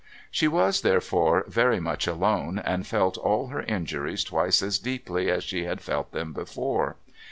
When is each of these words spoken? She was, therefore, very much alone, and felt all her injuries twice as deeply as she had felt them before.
She 0.31 0.47
was, 0.47 0.81
therefore, 0.81 1.45
very 1.47 1.79
much 1.79 2.07
alone, 2.07 2.57
and 2.57 2.87
felt 2.87 3.19
all 3.19 3.49
her 3.49 3.61
injuries 3.61 4.23
twice 4.23 4.63
as 4.63 4.79
deeply 4.79 5.29
as 5.29 5.43
she 5.43 5.65
had 5.65 5.79
felt 5.79 6.11
them 6.11 6.33
before. 6.33 6.95